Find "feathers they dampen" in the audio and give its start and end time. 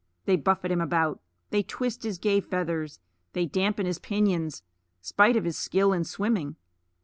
2.39-3.85